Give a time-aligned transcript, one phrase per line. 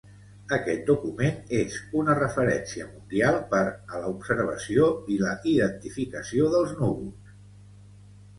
[0.55, 7.33] Aquest document és una referència mundial per a l'observació i la identificació dels núvols.